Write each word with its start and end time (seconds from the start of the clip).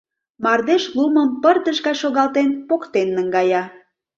Мардеж 0.43 0.83
лумым, 0.95 1.29
пырдыж 1.41 1.77
гай 1.85 1.95
шогалтен, 2.01 2.47
поктен 2.67 3.07
наҥгая. 3.15 3.63